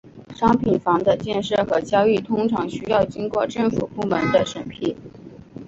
[0.33, 4.97] 商品房的建设和交易通常需要经过政府部门的审批。